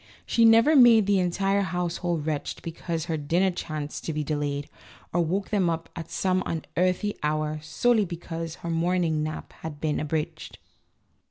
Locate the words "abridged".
9.99-10.57